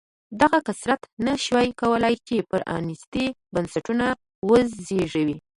[0.41, 4.05] دغه کثرت نه شوای کولای چې پرانېستي بنسټونه
[4.49, 5.37] وزېږوي.